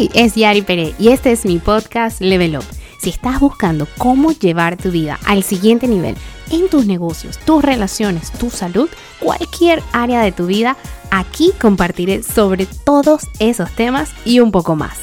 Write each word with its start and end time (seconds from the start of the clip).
Hey, 0.00 0.10
es 0.14 0.36
Yari 0.36 0.62
Pérez 0.62 0.94
y 1.00 1.08
este 1.08 1.32
es 1.32 1.44
mi 1.44 1.58
podcast 1.58 2.20
Level 2.20 2.56
Up. 2.56 2.64
Si 3.00 3.10
estás 3.10 3.40
buscando 3.40 3.88
cómo 3.98 4.30
llevar 4.30 4.76
tu 4.76 4.92
vida 4.92 5.18
al 5.26 5.42
siguiente 5.42 5.88
nivel 5.88 6.16
en 6.52 6.70
tus 6.70 6.86
negocios, 6.86 7.36
tus 7.38 7.64
relaciones, 7.64 8.30
tu 8.30 8.48
salud, 8.48 8.88
cualquier 9.18 9.82
área 9.90 10.22
de 10.22 10.30
tu 10.30 10.46
vida, 10.46 10.76
aquí 11.10 11.50
compartiré 11.60 12.22
sobre 12.22 12.66
todos 12.66 13.22
esos 13.40 13.72
temas 13.72 14.10
y 14.24 14.38
un 14.38 14.52
poco 14.52 14.76
más. 14.76 14.98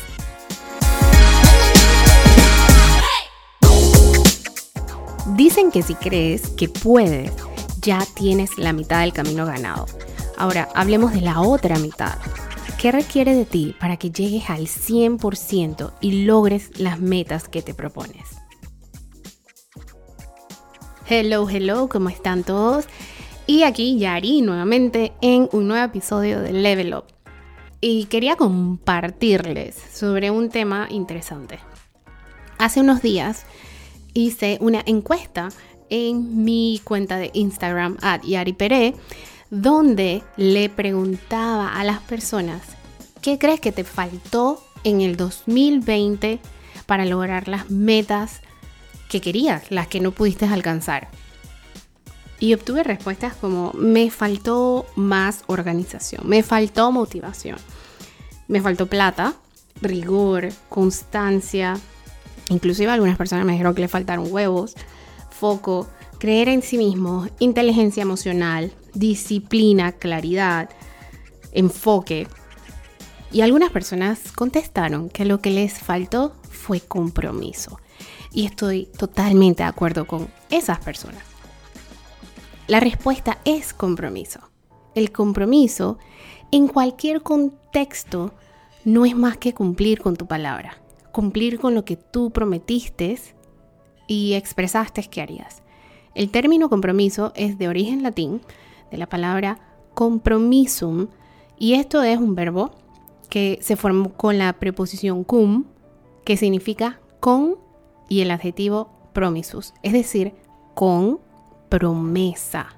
Dicen 5.36 5.72
que 5.72 5.84
si 5.84 5.96
crees 5.96 6.52
que 6.52 6.70
puedes, 6.70 7.34
ya 7.82 8.00
tienes 8.16 8.58
la 8.58 8.72
mitad 8.72 9.02
del 9.02 9.12
camino 9.12 9.46
ganado. 9.46 9.88
Ahora, 10.38 10.70
hablemos 10.74 11.12
de 11.12 11.20
la 11.20 11.42
otra 11.42 11.80
mitad. 11.80 12.16
¿Qué 12.86 12.92
requiere 12.92 13.34
de 13.34 13.46
ti 13.46 13.76
para 13.80 13.98
que 13.98 14.12
llegues 14.12 14.48
al 14.48 14.68
100% 14.68 15.94
y 16.02 16.26
logres 16.26 16.80
las 16.80 17.00
metas 17.00 17.48
que 17.48 17.64
te 17.64 17.74
propones? 17.74 18.38
Hello, 21.10 21.50
hello, 21.50 21.90
¿cómo 21.90 22.10
están 22.10 22.44
todos? 22.44 22.86
Y 23.48 23.64
aquí 23.64 23.98
Yari 23.98 24.44
nuevamente 24.44 25.14
en 25.22 25.50
un 25.52 25.68
nuevo 25.68 25.84
episodio 25.84 26.42
de 26.42 26.54
Level 26.54 26.94
Up. 26.94 27.06
Y 27.82 28.06
quería 28.06 28.36
compartirles 28.36 29.76
sobre 29.92 30.30
un 30.30 30.50
tema 30.50 30.86
interesante. 30.92 31.58
Hace 32.60 32.82
unos 32.82 33.02
días 33.02 33.48
hice 34.14 34.60
una 34.62 34.84
encuesta 34.86 35.50
en 35.90 36.46
mi 36.46 36.80
cuenta 36.84 37.18
de 37.18 37.32
Instagram, 37.34 37.98
at 38.04 38.22
Pere, 38.60 38.94
donde 39.50 40.22
le 40.38 40.70
preguntaba 40.70 41.74
a 41.74 41.84
las 41.84 42.00
personas, 42.02 42.75
¿qué 43.26 43.40
crees 43.40 43.60
que 43.60 43.72
te 43.72 43.84
faltó 43.84 44.64
en 44.84 45.02
el 45.02 45.18
2020 45.18 46.40
para 46.86 47.06
lograr 47.06 47.48
las 47.48 47.72
metas 47.72 48.42
que 49.10 49.20
querías, 49.20 49.72
las 49.72 49.88
que 49.88 50.00
no 50.00 50.12
pudiste 50.12 50.46
alcanzar? 50.46 51.10
Y 52.40 52.54
obtuve 52.54 52.84
respuestas 52.84 53.34
como, 53.34 53.74
me 53.74 54.12
faltó 54.12 54.86
más 54.96 55.44
organización, 55.48 56.30
me 56.30 56.44
faltó 56.44 56.92
motivación, 56.92 57.58
me 58.48 58.62
faltó 58.62 58.86
plata, 58.86 59.34
rigor, 59.82 60.50
constancia, 60.70 61.80
Inclusive 62.50 62.92
algunas 62.92 63.18
personas 63.18 63.44
me 63.44 63.54
dijeron 63.54 63.74
que 63.74 63.82
le 63.82 63.88
faltaron 63.88 64.32
huevos, 64.32 64.76
foco, 65.32 65.88
creer 66.20 66.48
en 66.48 66.62
sí 66.62 66.78
mismo, 66.78 67.28
inteligencia 67.40 68.04
emocional, 68.04 68.72
disciplina, 68.94 69.94
claridad, 69.94 70.70
enfoque. 71.54 72.28
Y 73.32 73.42
algunas 73.42 73.72
personas 73.72 74.32
contestaron 74.32 75.10
que 75.10 75.26
lo 75.26 75.42
que 75.42 75.52
les 75.52 75.80
faltó 75.80 76.36
fue 76.50 76.80
compromiso. 76.80 77.80
Y 78.32 78.46
estoy 78.46 78.88
totalmente 78.98 79.64
de 79.64 79.70
acuerdo 79.70 80.06
con 80.06 80.30
esas 80.50 80.80
personas. 80.80 81.22
La 82.68 82.80
respuesta 82.80 83.40
es 83.46 83.74
compromiso. 83.74 84.40
El 84.94 85.12
compromiso 85.12 85.98
en 86.52 86.68
cualquier 86.68 87.22
contexto 87.22 88.34
no 88.86 89.06
es 89.06 89.16
más 89.16 89.38
que 89.38 89.54
cumplir 89.54 90.00
con 90.00 90.16
tu 90.16 90.28
palabra 90.28 90.82
cumplir 91.16 91.60
con 91.60 91.74
lo 91.76 91.86
que 91.86 91.96
tú 91.96 92.32
prometiste 92.32 93.18
y 94.06 94.34
expresaste 94.34 95.02
que 95.04 95.22
harías. 95.22 95.64
El 96.14 96.30
término 96.30 96.70
compromiso 96.70 97.32
es 97.38 97.58
de 97.58 97.70
origen 97.70 98.04
latín, 98.04 98.42
de 98.92 98.98
la 98.98 99.08
palabra 99.08 99.60
compromisum, 99.94 101.08
y 101.58 101.76
esto 101.76 102.04
es 102.04 102.18
un 102.18 102.36
verbo 102.36 102.72
que 103.26 103.60
se 103.62 103.76
formó 103.76 104.14
con 104.14 104.38
la 104.38 104.54
preposición 104.54 105.24
cum, 105.24 105.66
que 106.24 106.38
significa 106.38 107.00
con, 107.20 107.58
y 108.10 108.22
el 108.22 108.32
adjetivo 108.32 108.90
promisus, 109.14 109.74
es 109.84 109.94
decir, 109.94 110.34
con 110.74 111.20
promesa. 111.70 112.76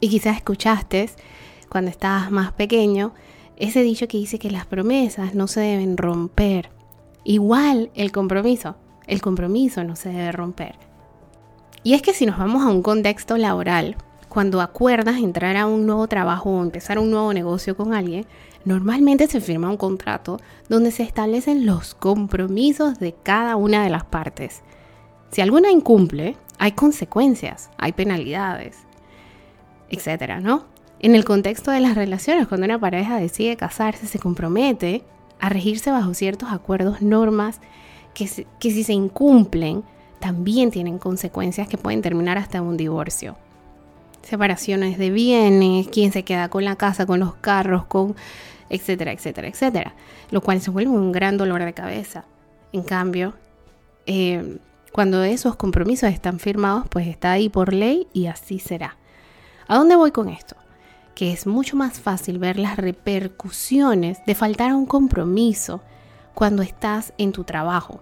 Y 0.00 0.08
quizás 0.08 0.36
escuchaste 0.36 1.10
cuando 1.68 1.90
estabas 1.90 2.30
más 2.30 2.52
pequeño 2.52 3.12
ese 3.56 3.82
dicho 3.82 4.06
que 4.06 4.18
dice 4.18 4.38
que 4.38 4.50
las 4.50 4.66
promesas 4.66 5.34
no 5.34 5.48
se 5.48 5.60
deben 5.60 5.96
romper. 5.96 6.70
Igual 7.24 7.90
el 7.94 8.12
compromiso, 8.12 8.76
el 9.06 9.20
compromiso 9.20 9.82
no 9.82 9.96
se 9.96 10.10
debe 10.10 10.32
romper. 10.32 10.76
Y 11.82 11.94
es 11.94 12.02
que 12.02 12.14
si 12.14 12.26
nos 12.26 12.38
vamos 12.38 12.62
a 12.62 12.70
un 12.70 12.82
contexto 12.82 13.36
laboral, 13.36 13.96
cuando 14.28 14.60
acuerdas 14.60 15.16
entrar 15.16 15.56
a 15.56 15.66
un 15.66 15.86
nuevo 15.86 16.06
trabajo 16.06 16.50
o 16.50 16.62
empezar 16.62 16.98
un 16.98 17.10
nuevo 17.10 17.32
negocio 17.32 17.76
con 17.76 17.94
alguien, 17.94 18.26
normalmente 18.68 19.26
se 19.26 19.40
firma 19.40 19.70
un 19.70 19.76
contrato 19.78 20.38
donde 20.68 20.90
se 20.90 21.02
establecen 21.02 21.64
los 21.66 21.94
compromisos 21.94 22.98
de 22.98 23.14
cada 23.14 23.56
una 23.56 23.82
de 23.82 23.90
las 23.90 24.04
partes. 24.04 24.62
Si 25.30 25.40
alguna 25.40 25.70
incumple, 25.70 26.36
hay 26.58 26.72
consecuencias, 26.72 27.70
hay 27.78 27.92
penalidades, 27.92 28.76
etcétera, 29.88 30.40
¿no? 30.40 30.64
En 31.00 31.14
el 31.14 31.24
contexto 31.24 31.70
de 31.70 31.80
las 31.80 31.94
relaciones, 31.94 32.46
cuando 32.46 32.66
una 32.66 32.78
pareja 32.78 33.18
decide 33.18 33.56
casarse, 33.56 34.06
se 34.06 34.18
compromete 34.18 35.02
a 35.40 35.48
regirse 35.48 35.90
bajo 35.90 36.12
ciertos 36.12 36.50
acuerdos, 36.50 37.00
normas, 37.00 37.60
que, 38.12 38.26
si 38.26 38.84
se 38.84 38.92
incumplen, 38.92 39.84
también 40.18 40.70
tienen 40.70 40.98
consecuencias 40.98 41.68
que 41.68 41.78
pueden 41.78 42.02
terminar 42.02 42.36
hasta 42.36 42.60
un 42.60 42.76
divorcio. 42.76 43.36
Separaciones 44.22 44.98
de 44.98 45.10
bienes, 45.10 45.88
quién 45.88 46.12
se 46.12 46.24
queda 46.24 46.48
con 46.48 46.64
la 46.64 46.76
casa, 46.76 47.06
con 47.06 47.20
los 47.20 47.34
carros, 47.36 47.84
con 47.86 48.16
etcétera, 48.70 49.12
etcétera, 49.12 49.48
etcétera. 49.48 49.94
Lo 50.30 50.40
cual 50.40 50.60
se 50.60 50.70
vuelve 50.70 50.90
un 50.90 51.12
gran 51.12 51.36
dolor 51.36 51.64
de 51.64 51.72
cabeza. 51.72 52.24
En 52.72 52.82
cambio, 52.82 53.34
eh, 54.06 54.58
cuando 54.92 55.22
esos 55.22 55.56
compromisos 55.56 56.10
están 56.10 56.38
firmados, 56.38 56.86
pues 56.88 57.06
está 57.06 57.32
ahí 57.32 57.48
por 57.48 57.72
ley 57.72 58.06
y 58.12 58.26
así 58.26 58.58
será. 58.58 58.96
¿A 59.66 59.76
dónde 59.76 59.96
voy 59.96 60.12
con 60.12 60.28
esto? 60.28 60.56
que 61.18 61.32
es 61.32 61.48
mucho 61.48 61.74
más 61.74 61.98
fácil 61.98 62.38
ver 62.38 62.60
las 62.60 62.76
repercusiones 62.76 64.24
de 64.24 64.36
faltar 64.36 64.70
a 64.70 64.76
un 64.76 64.86
compromiso 64.86 65.80
cuando 66.32 66.62
estás 66.62 67.12
en 67.18 67.32
tu 67.32 67.42
trabajo 67.42 68.00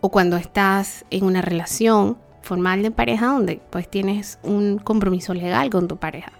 o 0.00 0.12
cuando 0.12 0.36
estás 0.36 1.04
en 1.10 1.24
una 1.24 1.42
relación 1.42 2.18
formal 2.42 2.84
de 2.84 2.92
pareja 2.92 3.26
donde 3.26 3.60
pues 3.70 3.90
tienes 3.90 4.38
un 4.44 4.78
compromiso 4.78 5.34
legal 5.34 5.68
con 5.68 5.88
tu 5.88 5.96
pareja. 5.96 6.30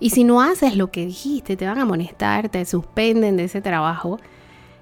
Y 0.00 0.10
si 0.10 0.24
no 0.24 0.40
haces 0.40 0.76
lo 0.76 0.90
que 0.90 1.04
dijiste, 1.04 1.56
te 1.56 1.66
van 1.66 1.78
a 1.78 1.82
amonestar, 1.82 2.48
te 2.48 2.64
suspenden 2.64 3.36
de 3.36 3.44
ese 3.44 3.60
trabajo. 3.60 4.18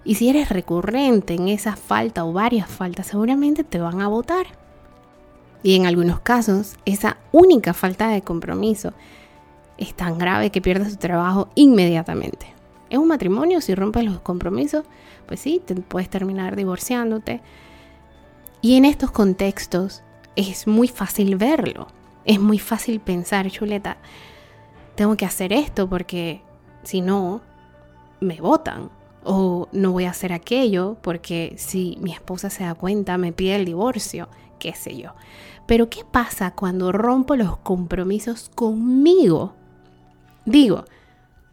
Y 0.04 0.14
si 0.14 0.28
eres 0.28 0.48
recurrente 0.48 1.34
en 1.34 1.48
esa 1.48 1.74
falta 1.76 2.24
o 2.24 2.32
varias 2.32 2.70
faltas, 2.70 3.08
seguramente 3.08 3.64
te 3.64 3.80
van 3.80 4.00
a 4.00 4.08
votar. 4.08 4.46
Y 5.62 5.74
en 5.74 5.86
algunos 5.86 6.20
casos, 6.20 6.76
esa 6.84 7.18
única 7.32 7.74
falta 7.74 8.08
de 8.08 8.22
compromiso 8.22 8.92
es 9.76 9.94
tan 9.94 10.18
grave 10.18 10.50
que 10.50 10.62
pierdes 10.62 10.92
tu 10.92 10.98
trabajo 10.98 11.48
inmediatamente. 11.56 12.46
En 12.90 13.00
un 13.00 13.08
matrimonio, 13.08 13.60
si 13.60 13.74
rompes 13.74 14.04
los 14.04 14.20
compromisos, 14.20 14.84
pues 15.26 15.40
sí, 15.40 15.60
te 15.64 15.74
puedes 15.74 16.08
terminar 16.08 16.56
divorciándote. 16.56 17.40
Y 18.62 18.76
en 18.76 18.84
estos 18.84 19.10
contextos 19.10 20.02
es 20.36 20.66
muy 20.66 20.88
fácil 20.88 21.36
verlo. 21.36 21.88
Es 22.24 22.40
muy 22.40 22.58
fácil 22.58 23.00
pensar, 23.00 23.50
chuleta, 23.50 23.98
tengo 24.98 25.16
que 25.16 25.24
hacer 25.24 25.52
esto 25.52 25.88
porque 25.88 26.42
si 26.82 27.02
no, 27.02 27.40
me 28.20 28.40
votan. 28.40 28.90
O 29.22 29.68
no 29.70 29.92
voy 29.92 30.06
a 30.06 30.10
hacer 30.10 30.32
aquello 30.32 30.96
porque 31.02 31.54
si 31.56 31.96
mi 32.00 32.10
esposa 32.10 32.50
se 32.50 32.64
da 32.64 32.74
cuenta, 32.74 33.16
me 33.16 33.32
pide 33.32 33.54
el 33.54 33.64
divorcio, 33.64 34.28
qué 34.58 34.74
sé 34.74 34.96
yo. 34.96 35.14
Pero 35.66 35.88
¿qué 35.88 36.00
pasa 36.04 36.50
cuando 36.50 36.90
rompo 36.90 37.36
los 37.36 37.58
compromisos 37.58 38.50
conmigo? 38.52 39.54
Digo, 40.44 40.84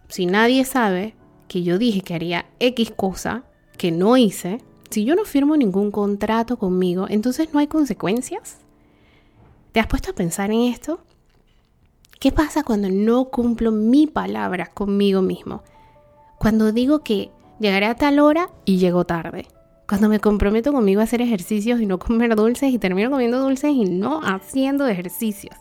si 0.07 0.25
nadie 0.25 0.65
sabe 0.65 1.13
que 1.47 1.61
yo 1.61 1.77
dije 1.77 2.01
que 2.01 2.15
haría 2.15 2.47
X 2.59 2.93
cosa 2.95 3.43
que 3.77 3.91
no 3.91 4.17
hice, 4.17 4.59
si 4.89 5.05
yo 5.05 5.13
no 5.13 5.23
firmo 5.23 5.55
ningún 5.55 5.91
contrato 5.91 6.57
conmigo, 6.57 7.05
entonces 7.09 7.53
no 7.53 7.59
hay 7.59 7.67
consecuencias. 7.67 8.57
¿Te 9.71 9.79
has 9.79 9.87
puesto 9.87 10.09
a 10.09 10.15
pensar 10.15 10.49
en 10.49 10.61
esto? 10.61 11.04
¿Qué 12.19 12.31
pasa 12.31 12.63
cuando 12.63 12.89
no 12.89 13.25
cumplo 13.25 13.71
mi 13.71 14.07
palabra 14.07 14.67
conmigo 14.67 15.21
mismo? 15.21 15.63
Cuando 16.37 16.71
digo 16.71 16.99
que 16.99 17.31
llegaré 17.59 17.87
a 17.87 17.95
tal 17.95 18.19
hora 18.19 18.49
y 18.63 18.77
llego 18.77 19.05
tarde. 19.05 19.47
Cuando 19.87 20.09
me 20.09 20.19
comprometo 20.19 20.71
conmigo 20.71 21.01
a 21.01 21.03
hacer 21.03 21.21
ejercicios 21.21 21.81
y 21.81 21.85
no 21.85 21.99
comer 21.99 22.35
dulces 22.35 22.73
y 22.73 22.79
termino 22.79 23.11
comiendo 23.11 23.39
dulces 23.39 23.71
y 23.71 23.85
no 23.85 24.21
haciendo 24.23 24.87
ejercicios. 24.87 25.55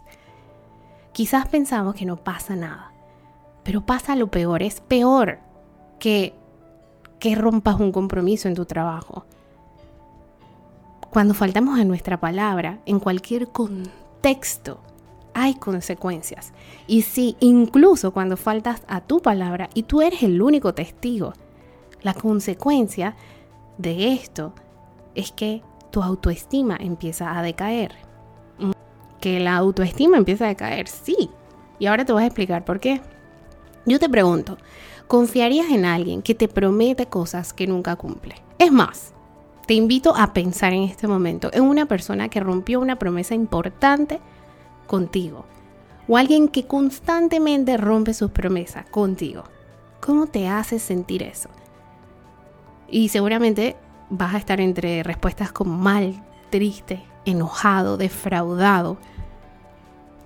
Quizás 1.12 1.46
pensamos 1.48 1.94
que 1.94 2.06
no 2.06 2.16
pasa 2.16 2.56
nada. 2.56 2.92
Pero 3.64 3.84
pasa 3.84 4.16
lo 4.16 4.28
peor, 4.28 4.62
es 4.62 4.80
peor 4.80 5.40
que, 5.98 6.34
que 7.18 7.34
rompas 7.34 7.80
un 7.80 7.92
compromiso 7.92 8.48
en 8.48 8.54
tu 8.54 8.64
trabajo. 8.64 9.26
Cuando 11.10 11.34
faltamos 11.34 11.78
a 11.78 11.84
nuestra 11.84 12.18
palabra, 12.18 12.80
en 12.86 13.00
cualquier 13.00 13.48
contexto, 13.48 14.80
hay 15.34 15.54
consecuencias. 15.54 16.52
Y 16.86 17.02
si 17.02 17.36
incluso 17.40 18.12
cuando 18.12 18.36
faltas 18.36 18.82
a 18.88 19.00
tu 19.00 19.20
palabra 19.20 19.68
y 19.74 19.82
tú 19.84 20.00
eres 20.00 20.22
el 20.22 20.40
único 20.40 20.74
testigo, 20.74 21.32
La 22.04 22.12
consecuencia 22.12 23.16
de 23.78 24.12
esto 24.12 24.52
es 25.14 25.32
que 25.32 25.62
tu 25.90 26.02
autoestima 26.02 26.76
empieza 26.78 27.36
a 27.36 27.42
decaer. 27.42 27.92
Que 29.20 29.40
la 29.40 29.56
autoestima 29.56 30.18
empieza 30.18 30.44
a 30.44 30.48
decaer, 30.48 30.86
sí. 30.86 31.30
Y 31.78 31.86
ahora 31.86 32.04
te 32.04 32.12
voy 32.12 32.24
a 32.24 32.26
explicar 32.26 32.62
por 32.66 32.78
qué. 32.78 33.00
Yo 33.86 33.98
te 33.98 34.10
pregunto, 34.10 34.58
¿confiarías 35.08 35.70
en 35.70 35.86
alguien 35.86 36.20
que 36.20 36.34
te 36.34 36.46
promete 36.46 37.06
cosas 37.06 37.54
que 37.54 37.66
nunca 37.66 37.96
cumple? 37.96 38.34
Es 38.58 38.70
más, 38.70 39.14
te 39.66 39.72
invito 39.72 40.14
a 40.14 40.34
pensar 40.34 40.74
en 40.74 40.82
este 40.82 41.08
momento 41.08 41.48
en 41.54 41.62
una 41.62 41.86
persona 41.86 42.28
que 42.28 42.40
rompió 42.40 42.80
una 42.80 42.98
promesa 42.98 43.34
importante 43.34 44.20
contigo 44.84 45.44
o 46.06 46.16
alguien 46.16 46.48
que 46.48 46.66
constantemente 46.66 47.76
rompe 47.76 48.14
sus 48.14 48.30
promesas 48.30 48.86
contigo. 48.90 49.44
¿Cómo 50.00 50.26
te 50.26 50.48
hace 50.48 50.78
sentir 50.78 51.22
eso? 51.22 51.48
Y 52.88 53.08
seguramente 53.08 53.76
vas 54.10 54.34
a 54.34 54.38
estar 54.38 54.60
entre 54.60 55.02
respuestas 55.02 55.50
como 55.50 55.76
mal, 55.76 56.22
triste, 56.50 57.02
enojado, 57.24 57.96
defraudado. 57.96 58.98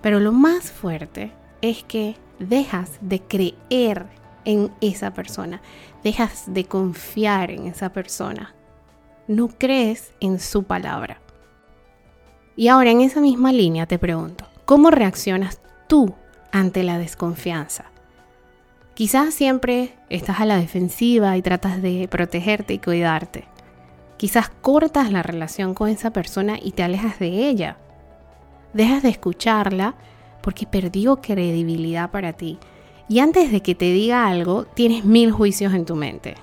Pero 0.02 0.20
lo 0.20 0.32
más 0.32 0.70
fuerte 0.72 1.32
es 1.62 1.84
que 1.84 2.16
dejas 2.38 2.98
de 3.00 3.20
creer 3.20 4.06
en 4.44 4.72
esa 4.80 5.12
persona, 5.12 5.60
dejas 6.02 6.44
de 6.46 6.64
confiar 6.64 7.50
en 7.50 7.66
esa 7.66 7.92
persona, 7.92 8.54
no 9.26 9.48
crees 9.48 10.12
en 10.20 10.40
su 10.40 10.64
palabra. 10.64 11.20
Y 12.56 12.68
ahora 12.68 12.90
en 12.90 13.00
esa 13.00 13.20
misma 13.20 13.52
línea 13.52 13.86
te 13.86 13.98
pregunto, 13.98 14.47
¿cómo 14.68 14.90
reaccionas 14.90 15.62
tú 15.86 16.12
ante 16.52 16.82
la 16.82 16.98
desconfianza? 16.98 17.86
Quizás 18.92 19.32
siempre 19.32 19.94
estás 20.10 20.40
a 20.40 20.44
la 20.44 20.58
defensiva 20.58 21.38
y 21.38 21.42
tratas 21.42 21.80
de 21.80 22.06
protegerte 22.06 22.74
y 22.74 22.78
cuidarte. 22.78 23.44
Quizás 24.18 24.50
cortas 24.50 25.10
la 25.10 25.22
relación 25.22 25.72
con 25.72 25.88
esa 25.88 26.10
persona 26.10 26.58
y 26.62 26.72
te 26.72 26.82
alejas 26.82 27.18
de 27.18 27.48
ella. 27.48 27.78
Dejas 28.74 29.02
de 29.02 29.08
escucharla 29.08 29.94
porque 30.42 30.66
perdió 30.66 31.16
credibilidad 31.16 32.10
para 32.10 32.34
ti. 32.34 32.58
Y 33.08 33.20
antes 33.20 33.50
de 33.50 33.62
que 33.62 33.74
te 33.74 33.86
diga 33.86 34.26
algo, 34.26 34.64
tienes 34.66 35.02
mil 35.02 35.32
juicios 35.32 35.72
en 35.72 35.86
tu 35.86 35.96
mente. 35.96 36.34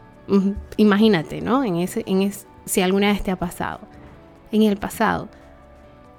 Imagínate, 0.77 1.41
¿no? 1.41 1.63
En 1.63 1.75
ese, 1.75 2.03
en 2.07 2.31
si 2.65 2.81
alguna 2.81 3.11
vez 3.11 3.21
te 3.21 3.29
ha 3.29 3.35
pasado. 3.35 3.81
En 4.51 4.63
el 4.63 4.77
pasado, 4.77 5.29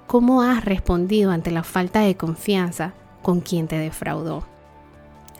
¿cómo 0.07 0.41
has 0.41 0.63
respondido 0.65 1.31
ante 1.31 1.51
la 1.51 1.63
falta 1.63 1.99
de 2.01 2.15
confianza 2.15 2.93
con 3.21 3.41
quien 3.41 3.67
te 3.67 3.77
defraudó? 3.77 4.45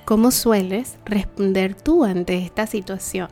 ¿Cómo 0.05 0.31
sueles 0.31 0.97
responder 1.05 1.73
tú 1.73 2.03
ante 2.03 2.37
esta 2.37 2.67
situación? 2.67 3.29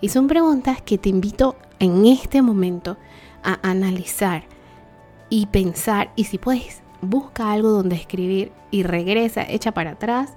Y 0.00 0.08
son 0.08 0.26
preguntas 0.26 0.82
que 0.82 0.98
te 0.98 1.08
invito 1.08 1.56
en 1.78 2.06
este 2.06 2.42
momento 2.42 2.96
a 3.42 3.58
analizar 3.68 4.44
y 5.30 5.46
pensar 5.46 6.12
y 6.16 6.24
si 6.24 6.38
puedes 6.38 6.82
busca 7.00 7.52
algo 7.52 7.70
donde 7.70 7.96
escribir 7.96 8.52
y 8.70 8.84
regresa, 8.84 9.42
echa 9.42 9.72
para 9.72 9.92
atrás 9.92 10.34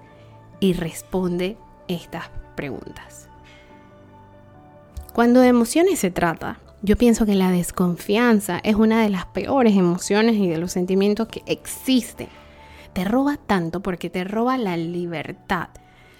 y 0.59 0.73
responde 0.73 1.57
estas 1.87 2.29
preguntas. 2.55 3.29
Cuando 5.13 5.39
de 5.39 5.47
emociones 5.47 5.99
se 5.99 6.11
trata, 6.11 6.59
yo 6.85 6.95
pienso 6.97 7.25
que 7.25 7.33
la 7.33 7.49
desconfianza 7.49 8.59
es 8.63 8.75
una 8.75 9.01
de 9.01 9.09
las 9.09 9.25
peores 9.25 9.75
emociones 9.75 10.35
y 10.35 10.47
de 10.47 10.59
los 10.59 10.71
sentimientos 10.71 11.27
que 11.27 11.41
existen. 11.47 12.27
Te 12.93 13.03
roba 13.03 13.37
tanto 13.37 13.81
porque 13.81 14.11
te 14.11 14.23
roba 14.23 14.59
la 14.59 14.77
libertad. 14.77 15.69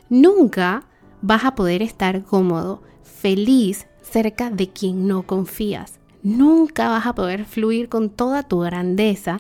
Nunca 0.10 0.88
vas 1.22 1.46
a 1.46 1.54
poder 1.54 1.84
estar 1.84 2.24
cómodo, 2.24 2.82
feliz 3.04 3.86
cerca 4.02 4.50
de 4.50 4.70
quien 4.70 5.08
no 5.08 5.28
confías. 5.28 6.00
Nunca 6.24 6.90
vas 6.90 7.06
a 7.06 7.14
poder 7.14 7.46
fluir 7.46 7.88
con 7.88 8.10
toda 8.10 8.42
tu 8.42 8.62
grandeza 8.62 9.40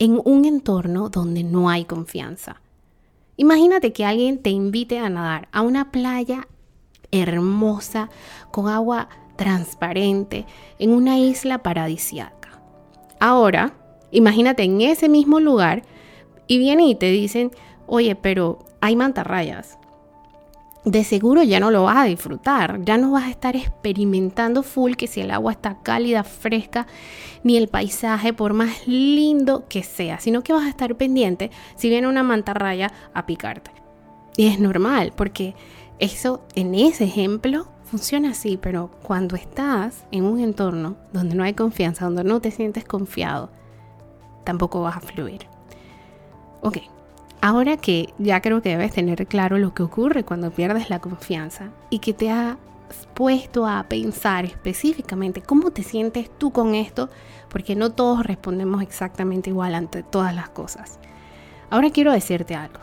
en 0.00 0.20
un 0.24 0.44
entorno 0.44 1.08
donde 1.08 1.44
no 1.44 1.70
hay 1.70 1.84
confianza. 1.84 2.60
Imagínate 3.36 3.92
que 3.92 4.04
alguien 4.04 4.42
te 4.42 4.50
invite 4.50 4.98
a 4.98 5.08
nadar 5.08 5.48
a 5.52 5.60
una 5.60 5.92
playa 5.92 6.48
hermosa, 7.12 8.10
con 8.50 8.68
agua 8.68 9.08
transparente, 9.36 10.46
en 10.78 10.90
una 10.90 11.18
isla 11.18 11.58
paradisiaca. 11.58 12.60
Ahora, 13.20 13.74
imagínate 14.10 14.62
en 14.62 14.80
ese 14.80 15.08
mismo 15.08 15.40
lugar 15.40 15.82
y 16.46 16.58
vienen 16.58 16.86
y 16.86 16.94
te 16.94 17.10
dicen, 17.10 17.50
oye, 17.86 18.16
pero 18.16 18.58
hay 18.80 18.96
mantarrayas 18.96 19.78
de 20.84 21.02
seguro 21.02 21.42
ya 21.42 21.60
no 21.60 21.70
lo 21.70 21.84
vas 21.84 21.96
a 21.96 22.04
disfrutar, 22.04 22.82
ya 22.84 22.98
no 22.98 23.12
vas 23.12 23.24
a 23.24 23.30
estar 23.30 23.56
experimentando 23.56 24.62
full 24.62 24.94
que 24.94 25.06
si 25.06 25.22
el 25.22 25.30
agua 25.30 25.52
está 25.52 25.78
cálida, 25.82 26.24
fresca, 26.24 26.86
ni 27.42 27.56
el 27.56 27.68
paisaje 27.68 28.32
por 28.32 28.52
más 28.52 28.86
lindo 28.86 29.66
que 29.68 29.82
sea, 29.82 30.20
sino 30.20 30.42
que 30.42 30.52
vas 30.52 30.64
a 30.64 30.68
estar 30.68 30.94
pendiente 30.96 31.50
si 31.76 31.88
viene 31.88 32.08
una 32.08 32.22
mantarraya 32.22 32.92
a 33.14 33.26
picarte. 33.26 33.70
Y 34.36 34.48
es 34.48 34.58
normal, 34.60 35.12
porque 35.16 35.54
eso 35.98 36.44
en 36.54 36.74
ese 36.74 37.04
ejemplo 37.04 37.68
funciona 37.84 38.30
así, 38.30 38.58
pero 38.60 38.90
cuando 39.02 39.36
estás 39.36 40.04
en 40.10 40.24
un 40.24 40.40
entorno 40.40 40.96
donde 41.12 41.34
no 41.34 41.44
hay 41.44 41.54
confianza, 41.54 42.06
donde 42.06 42.24
no 42.24 42.40
te 42.40 42.50
sientes 42.50 42.84
confiado, 42.84 43.50
tampoco 44.44 44.82
vas 44.82 44.96
a 44.96 45.00
fluir. 45.00 45.46
Ok, 46.62 46.78
Ahora 47.44 47.76
que 47.76 48.14
ya 48.16 48.40
creo 48.40 48.62
que 48.62 48.70
debes 48.70 48.94
tener 48.94 49.26
claro 49.26 49.58
lo 49.58 49.74
que 49.74 49.82
ocurre 49.82 50.24
cuando 50.24 50.50
pierdes 50.50 50.88
la 50.88 51.00
confianza 51.00 51.68
y 51.90 51.98
que 51.98 52.14
te 52.14 52.30
has 52.30 52.56
puesto 53.12 53.66
a 53.66 53.82
pensar 53.82 54.46
específicamente 54.46 55.42
cómo 55.42 55.70
te 55.70 55.82
sientes 55.82 56.30
tú 56.38 56.52
con 56.52 56.74
esto, 56.74 57.10
porque 57.50 57.76
no 57.76 57.92
todos 57.92 58.24
respondemos 58.24 58.80
exactamente 58.80 59.50
igual 59.50 59.74
ante 59.74 60.02
todas 60.02 60.34
las 60.34 60.48
cosas. 60.48 60.98
Ahora 61.68 61.90
quiero 61.90 62.12
decirte 62.12 62.54
algo. 62.54 62.80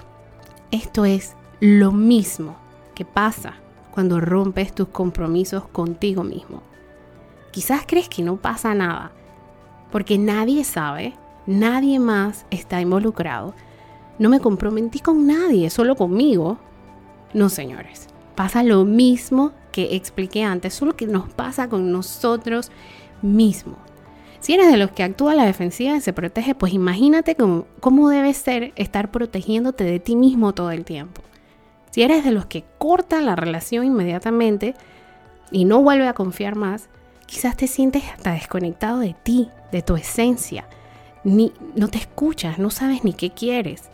Esto 0.69 1.05
es 1.05 1.35
lo 1.59 1.91
mismo 1.91 2.55
que 2.93 3.03
pasa 3.03 3.55
cuando 3.91 4.19
rompes 4.19 4.73
tus 4.73 4.87
compromisos 4.87 5.67
contigo 5.67 6.23
mismo. 6.23 6.63
Quizás 7.51 7.83
crees 7.85 8.09
que 8.09 8.23
no 8.23 8.37
pasa 8.37 8.73
nada, 8.73 9.11
porque 9.91 10.17
nadie 10.17 10.63
sabe, 10.63 11.13
nadie 11.45 11.99
más 11.99 12.45
está 12.49 12.79
involucrado 12.81 13.53
no 14.21 14.29
me 14.29 14.39
comprometí 14.39 14.99
con 14.99 15.25
nadie, 15.25 15.71
solo 15.71 15.95
conmigo. 15.95 16.59
No, 17.33 17.49
señores. 17.49 18.07
Pasa 18.35 18.61
lo 18.61 18.85
mismo 18.85 19.51
que 19.71 19.95
expliqué 19.95 20.43
antes, 20.43 20.75
solo 20.75 20.95
que 20.95 21.07
nos 21.07 21.27
pasa 21.33 21.67
con 21.67 21.91
nosotros 21.91 22.69
mismos. 23.23 23.79
Si 24.39 24.53
eres 24.53 24.71
de 24.71 24.77
los 24.77 24.91
que 24.91 25.01
actúa 25.01 25.31
a 25.31 25.35
la 25.35 25.45
defensiva 25.45 25.95
y 25.95 26.01
se 26.01 26.13
protege, 26.13 26.53
pues 26.53 26.71
imagínate 26.71 27.33
cómo, 27.35 27.65
cómo 27.79 28.09
debe 28.09 28.31
ser 28.35 28.73
estar 28.75 29.09
protegiéndote 29.09 29.85
de 29.85 29.99
ti 29.99 30.15
mismo 30.15 30.53
todo 30.53 30.69
el 30.69 30.85
tiempo. 30.85 31.23
Si 31.91 32.01
eres 32.01 32.23
de 32.23 32.31
los 32.31 32.45
que 32.45 32.63
corta 32.77 33.21
la 33.21 33.35
relación 33.35 33.85
inmediatamente 33.85 34.75
y 35.51 35.65
no 35.65 35.83
vuelve 35.83 36.07
a 36.07 36.13
confiar 36.13 36.55
más, 36.55 36.89
quizás 37.25 37.55
te 37.57 37.67
sientes 37.67 38.03
hasta 38.11 38.31
desconectado 38.31 38.99
de 38.99 39.13
ti, 39.23 39.49
de 39.71 39.81
tu 39.81 39.95
esencia. 39.95 40.67
Ni, 41.23 41.53
no 41.75 41.89
te 41.89 41.97
escuchas, 41.97 42.57
no 42.59 42.69
sabes 42.69 43.03
ni 43.03 43.13
qué 43.13 43.31
quieres. 43.31 43.89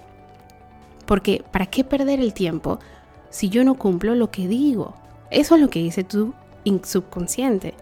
Porque 1.05 1.43
¿para 1.51 1.65
qué 1.65 1.83
perder 1.83 2.19
el 2.19 2.33
tiempo 2.33 2.79
si 3.29 3.49
yo 3.49 3.63
no 3.63 3.75
cumplo 3.75 4.13
lo 4.13 4.29
que 4.29 4.47
digo? 4.47 4.93
Eso 5.31 5.55
es 5.55 5.61
lo 5.61 5.69
que 5.69 5.79
dice 5.79 6.03
tu 6.03 6.33
subconsciente. 6.83 7.73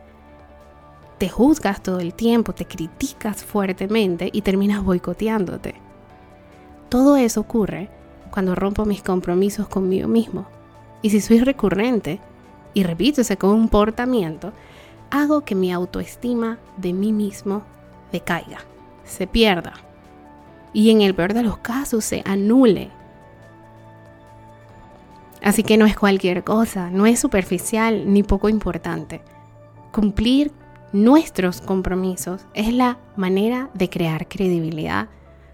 Te 1.17 1.29
juzgas 1.29 1.81
todo 1.81 1.99
el 1.99 2.13
tiempo, 2.13 2.53
te 2.53 2.65
criticas 2.65 3.43
fuertemente 3.43 4.29
y 4.31 4.41
terminas 4.41 4.83
boicoteándote. 4.83 5.75
Todo 6.89 7.17
eso 7.17 7.41
ocurre 7.41 7.89
cuando 8.35 8.53
rompo 8.53 8.85
mis 8.85 9.01
compromisos 9.01 9.67
conmigo 9.67 10.07
mismo. 10.07 10.45
Y 11.01 11.09
si 11.09 11.21
soy 11.21 11.39
recurrente 11.39 12.19
y 12.73 12.83
repito 12.83 13.21
ese 13.21 13.37
comportamiento, 13.37 14.51
hago 15.09 15.41
que 15.41 15.55
mi 15.55 15.71
autoestima 15.71 16.59
de 16.75 16.93
mí 16.93 17.13
mismo 17.13 17.63
decaiga, 18.11 18.59
se 19.05 19.25
pierda 19.25 19.73
y 20.73 20.91
en 20.91 21.01
el 21.01 21.15
peor 21.15 21.33
de 21.33 21.43
los 21.43 21.57
casos 21.59 22.03
se 22.03 22.21
anule 22.25 22.91
Así 25.41 25.63
que 25.63 25.77
no 25.77 25.85
es 25.85 25.95
cualquier 25.95 26.43
cosa, 26.43 26.89
no 26.89 27.05
es 27.05 27.19
superficial 27.19 28.11
ni 28.11 28.23
poco 28.23 28.49
importante. 28.49 29.21
Cumplir 29.91 30.51
nuestros 30.91 31.61
compromisos 31.61 32.41
es 32.55 32.73
la 32.73 32.97
manera 33.15 33.69
de 33.75 33.89
crear 33.89 34.27
credibilidad 34.27 35.07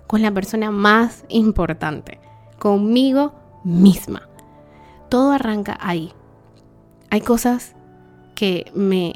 con 0.07 0.21
la 0.21 0.31
persona 0.31 0.71
más 0.71 1.25
importante, 1.27 2.19
conmigo 2.61 3.33
misma. 3.63 4.29
Todo 5.09 5.31
arranca 5.31 5.77
ahí. 5.81 6.11
Hay 7.09 7.21
cosas 7.21 7.75
que 8.35 8.71
me 8.75 9.15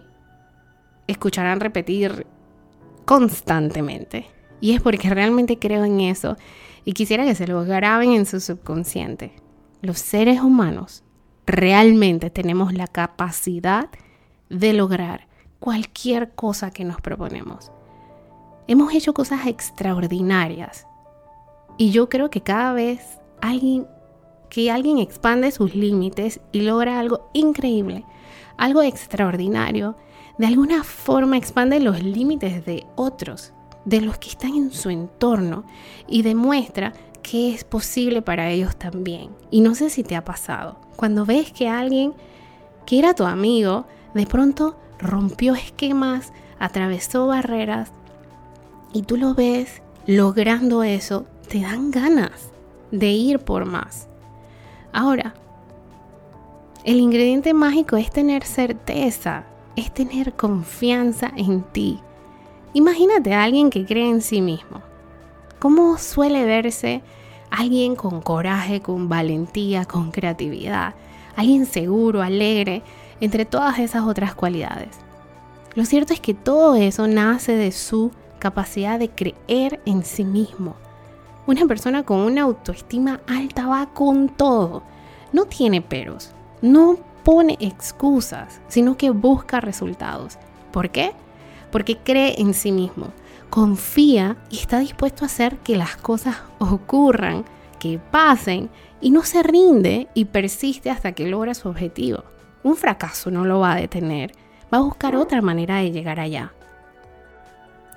escucharán 1.05 1.59
repetir 1.59 2.25
constantemente. 3.05 4.25
Y 4.59 4.73
es 4.73 4.81
porque 4.81 5.09
realmente 5.09 5.59
creo 5.59 5.85
en 5.85 6.01
eso 6.01 6.37
y 6.85 6.93
quisiera 6.93 7.23
que 7.23 7.35
se 7.35 7.45
lo 7.45 7.63
graben 7.65 8.13
en 8.13 8.25
su 8.25 8.39
subconsciente 8.39 9.45
los 9.85 9.99
seres 9.99 10.41
humanos 10.41 11.03
realmente 11.45 12.31
tenemos 12.31 12.73
la 12.73 12.87
capacidad 12.87 13.89
de 14.49 14.73
lograr 14.73 15.27
cualquier 15.59 16.31
cosa 16.33 16.71
que 16.71 16.85
nos 16.85 16.99
proponemos. 17.01 17.71
Hemos 18.67 18.93
hecho 18.93 19.13
cosas 19.13 19.45
extraordinarias 19.45 20.87
y 21.77 21.91
yo 21.91 22.09
creo 22.09 22.31
que 22.31 22.41
cada 22.41 22.73
vez 22.73 23.19
alguien 23.41 23.87
que 24.49 24.71
alguien 24.71 24.99
expande 24.99 25.51
sus 25.51 25.75
límites 25.75 26.39
y 26.51 26.61
logra 26.61 26.99
algo 26.99 27.29
increíble, 27.33 28.05
algo 28.57 28.81
extraordinario, 28.81 29.97
de 30.37 30.47
alguna 30.47 30.83
forma 30.83 31.37
expande 31.37 31.79
los 31.79 32.01
límites 32.01 32.65
de 32.65 32.85
otros, 32.95 33.53
de 33.85 34.01
los 34.01 34.17
que 34.17 34.29
están 34.29 34.55
en 34.55 34.71
su 34.71 34.89
entorno 34.89 35.65
y 36.07 36.21
demuestra 36.21 36.93
que 37.21 37.53
es 37.53 37.63
posible 37.63 38.21
para 38.21 38.49
ellos 38.49 38.75
también. 38.75 39.29
Y 39.51 39.61
no 39.61 39.75
sé 39.75 39.89
si 39.89 40.03
te 40.03 40.15
ha 40.15 40.23
pasado, 40.23 40.77
cuando 40.95 41.25
ves 41.25 41.51
que 41.51 41.67
alguien 41.67 42.13
que 42.85 42.99
era 42.99 43.13
tu 43.13 43.25
amigo, 43.25 43.85
de 44.13 44.25
pronto 44.25 44.77
rompió 44.99 45.55
esquemas, 45.55 46.31
atravesó 46.59 47.27
barreras 47.27 47.91
y 48.93 49.01
tú 49.01 49.17
lo 49.17 49.33
ves 49.33 49.81
logrando 50.05 50.83
eso, 50.83 51.25
te 51.49 51.61
dan 51.61 51.91
ganas 51.91 52.54
de 52.91 53.11
ir 53.11 53.39
por 53.39 53.65
más. 53.65 54.07
Ahora, 54.91 55.33
el 56.83 56.99
ingrediente 56.99 57.53
mágico 57.53 57.97
es 57.97 58.11
tener 58.11 58.43
certeza, 58.43 59.45
es 59.75 59.93
tener 59.93 60.33
confianza 60.33 61.31
en 61.35 61.63
ti. 61.63 61.99
Imagínate 62.73 63.33
a 63.33 63.43
alguien 63.43 63.69
que 63.69 63.85
cree 63.85 64.09
en 64.09 64.21
sí 64.21 64.41
mismo. 64.41 64.81
¿Cómo 65.59 65.97
suele 65.97 66.45
verse 66.45 67.01
alguien 67.49 67.95
con 67.95 68.21
coraje, 68.21 68.81
con 68.81 69.09
valentía, 69.09 69.85
con 69.85 70.11
creatividad? 70.11 70.93
Alguien 71.35 71.65
seguro, 71.65 72.21
alegre, 72.21 72.83
entre 73.19 73.45
todas 73.45 73.79
esas 73.79 74.03
otras 74.03 74.35
cualidades. 74.35 74.99
Lo 75.73 75.85
cierto 75.85 76.13
es 76.13 76.19
que 76.19 76.33
todo 76.33 76.75
eso 76.75 77.07
nace 77.07 77.55
de 77.55 77.71
su 77.71 78.11
capacidad 78.39 78.99
de 78.99 79.09
creer 79.09 79.81
en 79.85 80.03
sí 80.05 80.23
mismo, 80.23 80.75
una 81.47 81.65
persona 81.67 82.03
con 82.03 82.19
una 82.19 82.43
autoestima 82.43 83.21
alta 83.27 83.67
va 83.67 83.87
con 83.87 84.29
todo. 84.29 84.83
No 85.31 85.45
tiene 85.45 85.81
peros. 85.81 86.31
No 86.61 86.97
pone 87.23 87.57
excusas, 87.59 88.61
sino 88.67 88.97
que 88.97 89.09
busca 89.09 89.61
resultados. 89.61 90.37
¿Por 90.71 90.89
qué? 90.89 91.11
Porque 91.71 91.97
cree 91.97 92.41
en 92.41 92.53
sí 92.53 92.71
mismo, 92.71 93.07
confía 93.49 94.37
y 94.49 94.57
está 94.57 94.79
dispuesto 94.79 95.23
a 95.23 95.27
hacer 95.27 95.57
que 95.57 95.75
las 95.75 95.97
cosas 95.97 96.37
ocurran, 96.59 97.45
que 97.79 97.99
pasen 97.99 98.69
y 99.01 99.11
no 99.11 99.23
se 99.23 99.43
rinde 99.43 100.07
y 100.13 100.25
persiste 100.25 100.89
hasta 100.89 101.11
que 101.11 101.27
logra 101.27 101.53
su 101.53 101.67
objetivo. 101.67 102.23
Un 102.63 102.75
fracaso 102.75 103.29
no 103.29 103.45
lo 103.45 103.59
va 103.59 103.73
a 103.73 103.77
detener, 103.77 104.31
va 104.73 104.79
a 104.79 104.81
buscar 104.81 105.15
otra 105.15 105.41
manera 105.41 105.77
de 105.77 105.91
llegar 105.91 106.19
allá 106.19 106.53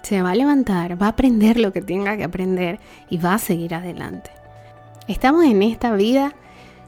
se 0.08 0.22
va 0.22 0.30
a 0.30 0.34
levantar, 0.34 1.00
va 1.00 1.06
a 1.06 1.10
aprender 1.10 1.60
lo 1.60 1.70
que 1.70 1.82
tenga 1.82 2.16
que 2.16 2.24
aprender 2.24 2.80
y 3.10 3.18
va 3.18 3.34
a 3.34 3.38
seguir 3.38 3.74
adelante. 3.74 4.30
Estamos 5.06 5.44
en 5.44 5.62
esta 5.62 5.94
vida 5.96 6.34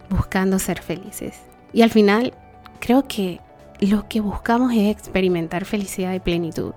buscando 0.08 0.58
ser 0.58 0.80
felices. 0.80 1.42
Y 1.74 1.82
al 1.82 1.90
final 1.90 2.32
creo 2.78 3.06
que 3.06 3.40
lo 3.78 4.08
que 4.08 4.22
buscamos 4.22 4.72
es 4.72 4.90
experimentar 4.90 5.66
felicidad 5.66 6.14
y 6.14 6.20
plenitud. 6.20 6.72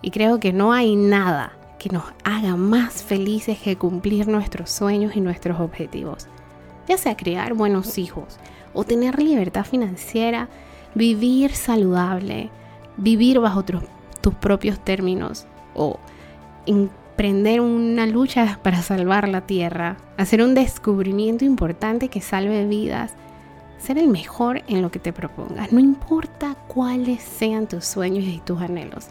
Y 0.00 0.12
creo 0.12 0.38
que 0.38 0.52
no 0.52 0.72
hay 0.72 0.94
nada 0.94 1.54
que 1.80 1.88
nos 1.88 2.04
haga 2.22 2.54
más 2.54 3.02
felices 3.02 3.58
que 3.58 3.76
cumplir 3.76 4.28
nuestros 4.28 4.70
sueños 4.70 5.16
y 5.16 5.20
nuestros 5.20 5.58
objetivos. 5.58 6.28
Ya 6.86 6.98
sea 6.98 7.16
crear 7.16 7.54
buenos 7.54 7.98
hijos 7.98 8.38
o 8.74 8.84
tener 8.84 9.20
libertad 9.20 9.64
financiera, 9.64 10.48
vivir 10.94 11.52
saludable, 11.52 12.50
vivir 12.96 13.40
bajo 13.40 13.64
tus 13.64 14.34
propios 14.34 14.78
términos, 14.78 15.48
o 15.74 15.98
emprender 16.66 17.60
una 17.60 18.06
lucha 18.06 18.58
para 18.62 18.82
salvar 18.82 19.28
la 19.28 19.42
tierra, 19.42 19.96
hacer 20.16 20.42
un 20.42 20.54
descubrimiento 20.54 21.44
importante 21.44 22.08
que 22.08 22.20
salve 22.20 22.66
vidas, 22.66 23.14
ser 23.78 23.98
el 23.98 24.08
mejor 24.08 24.62
en 24.66 24.82
lo 24.82 24.90
que 24.90 24.98
te 24.98 25.12
propongas, 25.12 25.72
no 25.72 25.80
importa 25.80 26.56
cuáles 26.68 27.22
sean 27.22 27.68
tus 27.68 27.84
sueños 27.84 28.24
y 28.24 28.40
tus 28.44 28.60
anhelos, 28.60 29.08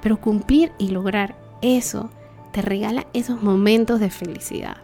pero 0.00 0.20
cumplir 0.20 0.72
y 0.78 0.88
lograr 0.88 1.36
eso 1.60 2.10
te 2.52 2.62
regala 2.62 3.06
esos 3.12 3.42
momentos 3.42 4.00
de 4.00 4.10
felicidad. 4.10 4.78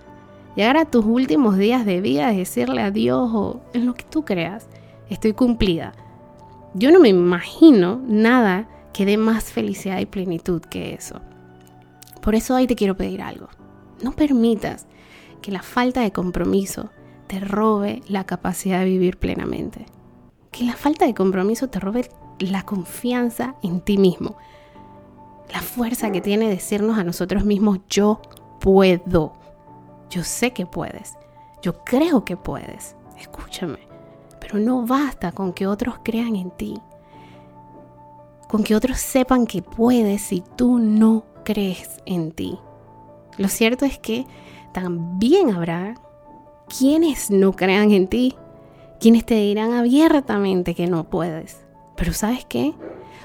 Llegar 0.55 0.76
a 0.76 0.85
tus 0.85 1.05
últimos 1.07 1.57
días 1.57 1.87
de 1.87 2.02
vida, 2.02 2.31
decirle 2.31 2.83
adiós 2.83 3.31
o 3.33 3.61
en 3.73 3.87
lo 3.87 3.95
que 3.95 4.05
tú 4.05 4.25
creas, 4.25 4.69
estoy 5.09 5.33
cumplida. 5.33 5.95
Yo 6.75 6.91
no 6.91 7.00
me 7.00 7.09
imagino 7.09 8.00
nada 8.07 8.69
que 8.93 9.07
dé 9.07 9.17
más 9.17 9.45
felicidad 9.45 9.99
y 9.99 10.07
plenitud 10.07 10.61
que 10.63 10.95
eso. 10.95 11.21
Por 12.21 12.35
eso 12.35 12.55
hoy 12.55 12.67
te 12.67 12.77
quiero 12.77 12.97
pedir 12.97 13.23
algo. 13.23 13.49
No 14.03 14.13
permitas 14.13 14.87
que 15.41 15.51
la 15.51 15.63
falta 15.63 16.03
de 16.03 16.13
compromiso 16.13 16.91
te 17.27 17.41
robe 17.41 18.03
la 18.07 18.25
capacidad 18.25 18.81
de 18.81 18.87
vivir 18.87 19.19
plenamente. 19.19 19.87
Que 20.51 20.65
la 20.65 20.75
falta 20.75 21.07
de 21.07 21.15
compromiso 21.15 21.69
te 21.69 21.81
robe 21.81 22.09
la 22.39 22.65
confianza 22.65 23.57
en 23.63 23.81
ti 23.81 23.99
mismo. 23.99 24.37
La 25.53 25.61
fuerza 25.61 26.13
que 26.13 26.21
tiene 26.21 26.49
decirnos 26.49 26.99
a 26.99 27.05
nosotros 27.05 27.45
mismos, 27.45 27.81
yo 27.89 28.21
puedo. 28.61 29.33
Yo 30.11 30.25
sé 30.25 30.53
que 30.53 30.67
puedes. 30.67 31.15
Yo 31.63 31.85
creo 31.85 32.25
que 32.25 32.37
puedes. 32.37 32.97
Escúchame. 33.19 33.79
Pero 34.41 34.59
no 34.59 34.87
basta 34.87 35.33
con 35.33 35.53
que 35.53 35.67
otros 35.67 35.97
crean 36.05 36.37
en 36.37 36.51
ti 36.51 36.81
con 38.53 38.65
que 38.65 38.77
otros 38.77 38.99
sepan 38.99 39.47
que 39.47 39.63
puedes 39.63 40.21
si 40.21 40.45
tú 40.57 40.79
no 40.79 41.25
crees 41.43 42.03
en 42.05 42.33
ti. 42.33 42.59
Lo 43.39 43.49
cierto 43.49 43.87
es 43.87 43.99
que 43.99 44.27
también 44.75 45.49
habrá 45.55 45.95
quienes 46.69 47.31
no 47.31 47.53
crean 47.53 47.93
en 47.93 48.09
ti, 48.09 48.37
quienes 49.01 49.25
te 49.25 49.37
dirán 49.37 49.73
abiertamente 49.73 50.75
que 50.75 50.87
no 50.87 51.09
puedes. 51.09 51.65
Pero 51.97 52.13
sabes 52.13 52.45
qué? 52.45 52.75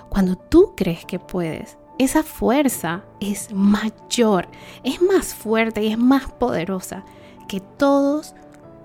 Cuando 0.07 0.37
tú 0.37 0.75
crees 0.77 1.03
que 1.03 1.19
puedes, 1.19 1.77
esa 1.99 2.23
fuerza 2.23 3.03
es 3.19 3.51
mayor, 3.51 4.47
es 4.85 5.01
más 5.01 5.33
fuerte 5.33 5.83
y 5.83 5.91
es 5.91 5.97
más 5.97 6.31
poderosa 6.31 7.03
que 7.49 7.59
todos 7.59 8.33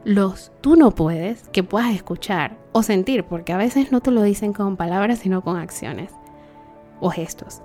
los 0.02 0.50
tú 0.60 0.74
no 0.74 0.90
puedes 0.90 1.48
que 1.50 1.62
puedas 1.62 1.94
escuchar 1.94 2.58
o 2.72 2.82
sentir, 2.82 3.22
porque 3.22 3.52
a 3.52 3.58
veces 3.58 3.92
no 3.92 4.00
te 4.00 4.10
lo 4.10 4.24
dicen 4.24 4.52
con 4.52 4.76
palabras, 4.76 5.20
sino 5.20 5.42
con 5.42 5.56
acciones 5.56 6.10
o 7.02 7.10
gestos. 7.10 7.60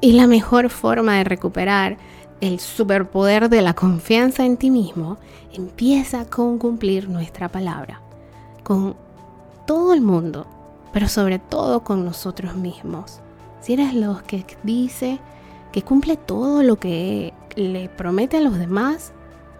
Y 0.00 0.12
la 0.12 0.26
mejor 0.26 0.70
forma 0.70 1.14
de 1.18 1.24
recuperar 1.24 1.98
el 2.40 2.58
superpoder 2.58 3.48
de 3.48 3.62
la 3.62 3.74
confianza 3.74 4.44
en 4.44 4.56
ti 4.56 4.70
mismo 4.70 5.18
empieza 5.52 6.26
con 6.26 6.58
cumplir 6.58 7.08
nuestra 7.08 7.48
palabra, 7.48 8.00
con 8.64 8.96
todo 9.66 9.94
el 9.94 10.00
mundo, 10.00 10.46
pero 10.92 11.08
sobre 11.08 11.38
todo 11.38 11.84
con 11.84 12.04
nosotros 12.04 12.56
mismos. 12.56 13.20
Si 13.60 13.74
eres 13.74 13.94
los 13.94 14.22
que 14.22 14.44
dice 14.62 15.20
que 15.72 15.82
cumple 15.82 16.16
todo 16.16 16.62
lo 16.62 16.76
que 16.76 17.32
le 17.56 17.88
promete 17.88 18.38
a 18.38 18.40
los 18.40 18.58
demás, 18.58 19.12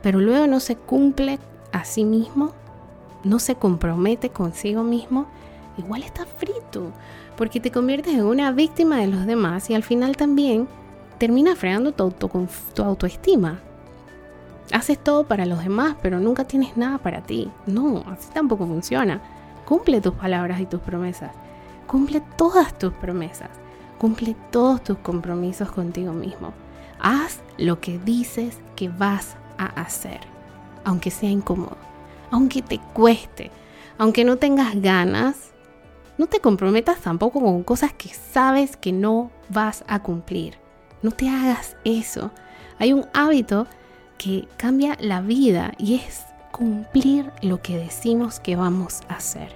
pero 0.03 0.21
luego 0.21 0.47
no 0.47 0.61
se 0.61 0.77
cumple 0.77 1.39
a 1.73 1.85
sí 1.85 2.05
mismo, 2.05 2.53
no 3.23 3.39
se 3.39 3.55
compromete 3.55 4.31
consigo 4.31 4.83
mismo, 4.83 5.27
igual 5.79 6.03
está 6.03 6.27
frito, 6.27 6.93
porque 7.37 7.61
te 7.61 7.71
conviertes 7.71 8.15
en 8.15 8.25
una 8.25 8.53
víctima 8.53 8.97
de 8.97 9.09
los 9.09 9.27
demás 9.27 9.71
y 9.71 9.75
al 9.75 9.83
final 9.83 10.17
también 10.17 10.69
termina 11.19 11.57
fregando 11.57 11.93
tu, 11.93 12.11
tu 12.11 12.83
autoestima. 12.83 13.61
Haces 14.73 14.99
todo 14.99 15.27
para 15.27 15.47
los 15.47 15.63
demás, 15.63 15.97
pero 16.03 16.21
nunca 16.21 16.45
tienes 16.45 16.77
nada 16.77 16.99
para 16.99 17.23
ti. 17.23 17.51
No, 17.67 18.05
así 18.09 18.29
tampoco 18.33 18.67
funciona. 18.67 19.21
Cumple 19.65 20.01
tus 20.01 20.15
palabras 20.15 20.61
y 20.61 20.67
tus 20.67 20.81
promesas. 20.81 21.33
Cumple 21.87 22.23
todas 22.37 22.79
tus 22.79 22.93
promesas. 22.95 23.51
Cumple 23.99 24.37
todos 24.51 24.83
tus 24.83 24.99
compromisos 24.99 25.71
contigo 25.71 26.13
mismo. 26.13 26.53
Haz 27.01 27.41
lo 27.59 27.81
que 27.81 27.99
dices 27.99 28.59
que 28.77 28.89
vas 28.89 29.37
a 29.59 29.67
hacer, 29.67 30.21
aunque 30.85 31.11
sea 31.11 31.31
incómodo, 31.31 31.77
aunque 32.31 32.63
te 32.63 32.81
cueste, 32.93 33.51
aunque 33.99 34.25
no 34.25 34.37
tengas 34.37 34.81
ganas, 34.81 35.54
no 36.17 36.27
te 36.27 36.41
comprometas 36.41 37.01
tampoco 37.01 37.41
con 37.41 37.63
cosas 37.65 37.93
que 37.93 38.09
sabes 38.09 38.77
que 38.77 38.93
no 38.93 39.31
vas 39.49 39.85
a 39.89 40.01
cumplir. 40.01 40.55
No 41.03 41.11
te 41.11 41.29
hagas 41.29 41.77
eso. 41.85 42.31
Hay 42.79 42.93
un 42.93 43.07
hábito 43.13 43.67
que 44.17 44.47
cambia 44.57 44.97
la 45.01 45.21
vida 45.21 45.73
y 45.77 45.97
es 45.97 46.25
cumplir 46.53 47.33
lo 47.43 47.61
que 47.63 47.77
decimos 47.77 48.39
que 48.39 48.55
vamos 48.55 49.01
a 49.09 49.15
hacer. 49.15 49.53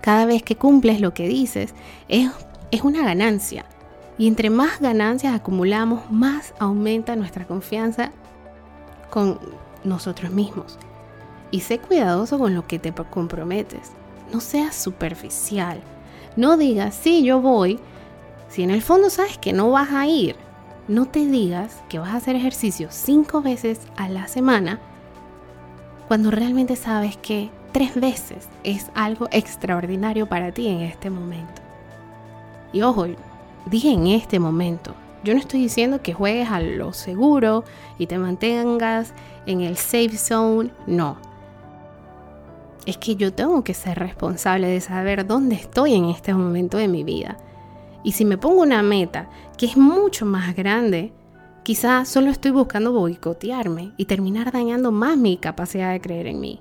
Cada 0.00 0.24
vez 0.24 0.42
que 0.42 0.56
cumples 0.56 1.00
lo 1.00 1.12
que 1.12 1.28
dices 1.28 1.74
es, 2.08 2.30
es 2.70 2.82
una 2.82 3.04
ganancia. 3.04 3.66
Y 4.16 4.28
entre 4.28 4.50
más 4.50 4.80
ganancias 4.80 5.34
acumulamos, 5.34 6.10
más 6.10 6.54
aumenta 6.58 7.14
nuestra 7.14 7.46
confianza 7.46 8.10
con 9.10 9.38
nosotros 9.84 10.32
mismos. 10.32 10.78
Y 11.50 11.60
sé 11.60 11.78
cuidadoso 11.78 12.38
con 12.38 12.54
lo 12.54 12.66
que 12.66 12.78
te 12.78 12.92
comprometes 12.92 13.92
no 14.32 14.40
seas 14.40 14.74
superficial. 14.74 15.80
No 16.36 16.56
digas, 16.56 16.94
sí, 16.94 17.22
yo 17.22 17.40
voy, 17.40 17.78
si 18.48 18.62
en 18.62 18.70
el 18.70 18.82
fondo 18.82 19.10
sabes 19.10 19.38
que 19.38 19.52
no 19.52 19.70
vas 19.70 19.92
a 19.92 20.06
ir. 20.06 20.36
No 20.88 21.06
te 21.06 21.26
digas 21.26 21.82
que 21.88 21.98
vas 21.98 22.10
a 22.10 22.16
hacer 22.16 22.34
ejercicio 22.34 22.88
cinco 22.90 23.40
veces 23.40 23.80
a 23.96 24.08
la 24.08 24.26
semana 24.26 24.80
cuando 26.08 26.30
realmente 26.30 26.76
sabes 26.76 27.16
que 27.16 27.50
tres 27.72 27.94
veces 27.94 28.48
es 28.64 28.90
algo 28.94 29.28
extraordinario 29.30 30.26
para 30.26 30.52
ti 30.52 30.66
en 30.68 30.80
este 30.80 31.08
momento. 31.08 31.62
Y 32.72 32.82
ojo, 32.82 33.06
dije 33.66 33.92
en 33.92 34.08
este 34.08 34.38
momento. 34.38 34.94
Yo 35.24 35.34
no 35.34 35.40
estoy 35.40 35.60
diciendo 35.60 36.02
que 36.02 36.14
juegues 36.14 36.50
a 36.50 36.60
lo 36.60 36.92
seguro 36.92 37.64
y 37.96 38.08
te 38.08 38.18
mantengas 38.18 39.14
en 39.46 39.60
el 39.60 39.76
safe 39.76 40.16
zone. 40.16 40.70
No. 40.86 41.16
Es 42.86 42.98
que 42.98 43.14
yo 43.14 43.32
tengo 43.32 43.62
que 43.62 43.74
ser 43.74 43.98
responsable 43.98 44.66
de 44.66 44.80
saber 44.80 45.26
dónde 45.26 45.54
estoy 45.54 45.94
en 45.94 46.06
este 46.06 46.34
momento 46.34 46.78
de 46.78 46.88
mi 46.88 47.04
vida. 47.04 47.36
Y 48.02 48.12
si 48.12 48.24
me 48.24 48.38
pongo 48.38 48.62
una 48.62 48.82
meta 48.82 49.30
que 49.56 49.66
es 49.66 49.76
mucho 49.76 50.26
más 50.26 50.56
grande, 50.56 51.12
quizás 51.62 52.08
solo 52.08 52.30
estoy 52.30 52.50
buscando 52.50 52.92
boicotearme 52.92 53.92
y 53.96 54.06
terminar 54.06 54.50
dañando 54.50 54.90
más 54.90 55.16
mi 55.16 55.36
capacidad 55.36 55.92
de 55.92 56.00
creer 56.00 56.26
en 56.26 56.40
mí. 56.40 56.60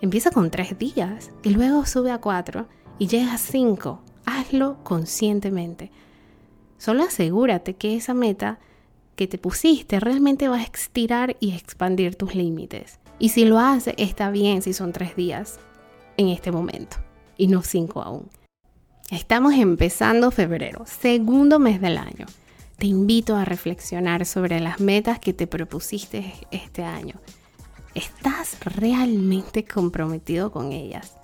Empieza 0.00 0.30
con 0.30 0.50
tres 0.50 0.76
días 0.78 1.30
y 1.42 1.50
luego 1.50 1.86
sube 1.86 2.10
a 2.10 2.20
cuatro 2.20 2.66
y 2.98 3.06
llega 3.06 3.34
a 3.34 3.38
cinco. 3.38 4.00
Hazlo 4.24 4.78
conscientemente. 4.82 5.92
Solo 6.78 7.04
asegúrate 7.04 7.74
que 7.74 7.96
esa 7.96 8.12
meta 8.12 8.58
que 9.14 9.26
te 9.26 9.38
pusiste 9.38 10.00
realmente 10.00 10.48
va 10.48 10.56
a 10.56 10.62
estirar 10.62 11.36
y 11.40 11.54
expandir 11.54 12.16
tus 12.16 12.34
límites. 12.34 12.98
Y 13.18 13.30
si 13.30 13.44
lo 13.44 13.58
hace, 13.58 13.94
está 13.96 14.30
bien 14.30 14.62
si 14.62 14.72
son 14.72 14.92
tres 14.92 15.16
días 15.16 15.58
en 16.16 16.28
este 16.28 16.52
momento 16.52 16.98
y 17.36 17.46
no 17.46 17.62
cinco 17.62 18.02
aún. 18.02 18.28
Estamos 19.10 19.54
empezando 19.54 20.30
febrero, 20.30 20.84
segundo 20.84 21.58
mes 21.58 21.80
del 21.80 21.96
año. 21.96 22.26
Te 22.76 22.86
invito 22.86 23.36
a 23.36 23.44
reflexionar 23.44 24.26
sobre 24.26 24.60
las 24.60 24.80
metas 24.80 25.18
que 25.18 25.32
te 25.32 25.46
propusiste 25.46 26.34
este 26.50 26.82
año. 26.82 27.14
¿Estás 27.94 28.58
realmente 28.60 29.64
comprometido 29.64 30.50
con 30.52 30.72
ellas? 30.72 31.16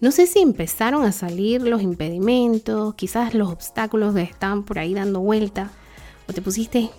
No 0.00 0.10
sé 0.10 0.26
si 0.26 0.40
empezaron 0.40 1.04
a 1.04 1.12
salir 1.12 1.62
los 1.62 1.80
impedimentos, 1.80 2.94
quizás 2.96 3.32
los 3.32 3.50
obstáculos 3.50 4.14
que 4.14 4.22
están 4.22 4.64
por 4.64 4.78
ahí 4.78 4.92
dando 4.92 5.20
vuelta, 5.20 5.70
o 6.28 6.32
te 6.32 6.42
pusiste 6.42 6.90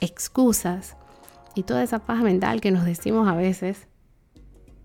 excusas 0.00 0.96
y 1.56 1.64
toda 1.64 1.82
esa 1.82 1.98
paz 1.98 2.22
mental 2.22 2.60
que 2.60 2.70
nos 2.70 2.84
decimos 2.84 3.26
a 3.26 3.34
veces. 3.34 3.88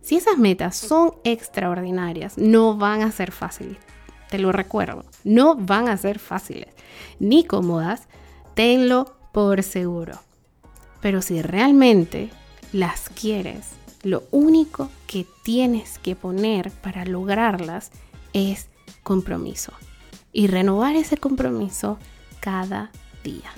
Si 0.02 0.16
esas 0.16 0.40
metas 0.40 0.76
son 0.76 1.14
extraordinarias, 1.24 2.38
no 2.38 2.76
van 2.76 3.04
a 3.04 3.12
ser 3.12 3.32
fáciles. 3.32 3.78
Te 4.30 4.40
lo 4.40 4.52
recuerdo, 4.52 5.06
no 5.24 5.56
van 5.56 5.90
a 5.90 5.98
ser 5.98 6.18
fáciles 6.18 6.74
ni 7.20 7.44
cómodas, 7.44 8.08
tenlo 8.56 9.14
por 9.34 9.62
seguro. 9.64 10.20
Pero 11.02 11.22
si 11.22 11.42
realmente 11.42 12.30
las 12.72 13.10
quieres, 13.10 13.72
lo 14.04 14.24
único 14.32 14.90
que 15.08 15.28
tienes 15.44 16.00
que 16.00 16.16
poner 16.16 16.72
para 16.72 17.06
lograrlas 17.06 17.92
es 18.34 18.70
compromiso. 19.04 19.74
Y 20.32 20.48
renovar 20.48 20.96
ese 20.96 21.18
compromiso 21.18 21.98
cada 22.40 22.92
día. 23.24 23.52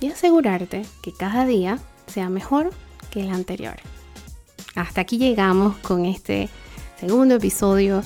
Y 0.00 0.08
asegurarte 0.08 0.84
que 1.02 1.12
cada 1.12 1.46
día 1.46 1.78
sea 2.12 2.28
mejor 2.28 2.70
que 3.10 3.22
el 3.22 3.30
anterior. 3.30 3.76
Hasta 4.74 5.00
aquí 5.00 5.18
llegamos 5.18 5.76
con 5.78 6.06
este 6.06 6.48
segundo 6.98 7.36
episodio 7.36 8.02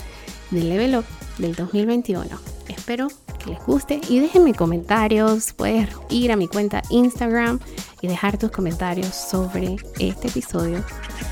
de 0.51 0.63
Level 0.63 0.97
Up 0.97 1.05
del 1.39 1.55
2021. 1.55 2.25
Espero 2.69 3.09
que 3.39 3.51
les 3.51 3.65
guste 3.65 4.01
y 4.09 4.19
déjenme 4.19 4.55
comentarios. 4.55 5.53
Puedes 5.53 5.89
ir 6.11 6.33
a 6.33 6.37
mi 6.37 6.49
cuenta 6.49 6.83
Instagram 6.91 7.61
y 8.01 8.09
dejar 8.09 8.39
tus 8.39 8.51
comentarios 8.51 9.15
sobre 9.15 9.77
este 9.99 10.29
episodio. 10.29 10.85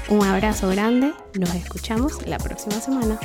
Un 0.09 0.25
abrazo 0.25 0.69
grande, 0.69 1.13
nos 1.35 1.55
escuchamos 1.55 2.27
la 2.27 2.39
próxima 2.39 2.81
semana. 2.81 3.19